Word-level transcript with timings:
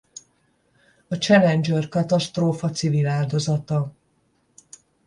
A 1.07 1.15
Challenger-katasztrófa 1.15 2.69
civil 2.69 3.07
áldozata. 3.07 3.93